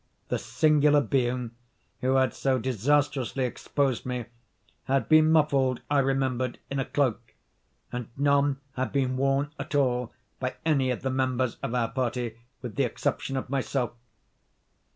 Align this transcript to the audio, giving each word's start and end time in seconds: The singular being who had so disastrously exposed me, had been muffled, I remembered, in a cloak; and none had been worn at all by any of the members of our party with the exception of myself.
The 0.29 0.39
singular 0.39 0.99
being 0.99 1.51
who 1.99 2.15
had 2.15 2.33
so 2.33 2.57
disastrously 2.57 3.43
exposed 3.45 4.03
me, 4.03 4.25
had 4.85 5.07
been 5.07 5.31
muffled, 5.31 5.81
I 5.91 5.99
remembered, 5.99 6.57
in 6.71 6.79
a 6.79 6.85
cloak; 6.85 7.35
and 7.91 8.07
none 8.17 8.57
had 8.73 8.91
been 8.91 9.15
worn 9.15 9.53
at 9.59 9.75
all 9.75 10.11
by 10.39 10.55
any 10.65 10.89
of 10.89 11.03
the 11.03 11.11
members 11.11 11.57
of 11.61 11.75
our 11.75 11.91
party 11.91 12.39
with 12.63 12.77
the 12.77 12.83
exception 12.83 13.37
of 13.37 13.51
myself. 13.51 13.91